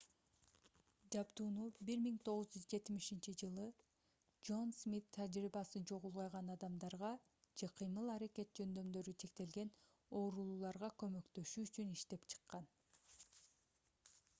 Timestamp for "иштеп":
12.01-12.29